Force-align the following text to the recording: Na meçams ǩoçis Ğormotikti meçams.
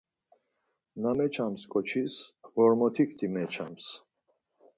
Na 1.01 1.11
meçams 1.17 1.61
ǩoçis 1.71 2.15
Ğormotikti 2.55 3.27
meçams. 3.35 3.85